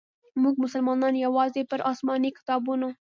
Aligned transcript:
موږ 0.41 0.55
مسلمانانو 0.63 1.23
یوازي 1.25 1.61
پر 1.69 1.79
اسماني 1.91 2.29
کتابونو. 2.37 2.89